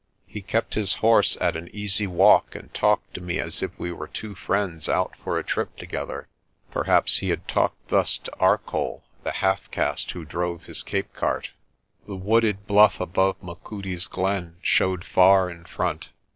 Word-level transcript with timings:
He 0.25 0.41
kept 0.41 0.73
his 0.73 0.95
horse 0.95 1.37
at 1.39 1.55
an 1.55 1.69
easy 1.71 2.07
walk 2.07 2.55
and 2.55 2.73
talked 2.73 3.13
to 3.13 3.21
me 3.21 3.37
as 3.37 3.61
if 3.61 3.69
we 3.77 3.91
were 3.91 4.07
two 4.07 4.33
friends 4.33 4.89
out 4.89 5.15
for 5.15 5.37
a 5.37 5.43
trip 5.43 5.75
together. 5.77 6.27
Perhaps 6.71 7.17
he 7.19 7.29
had 7.29 7.47
talked 7.47 7.89
thus 7.89 8.17
to 8.17 8.31
Arcoll, 8.39 9.03
the 9.23 9.31
half 9.31 9.69
caste 9.69 10.09
who 10.09 10.25
drove 10.25 10.63
his 10.63 10.81
Cape 10.81 11.13
cart. 11.13 11.51
The 12.07 12.15
wooded 12.15 12.65
bluff 12.65 12.99
above 12.99 13.37
Machudi's 13.43 14.07
glen 14.07 14.55
showed 14.63 15.05
far 15.05 15.51
in 15.51 15.65
front. 15.65 16.09